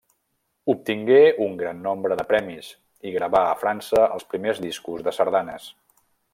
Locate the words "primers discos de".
4.33-5.15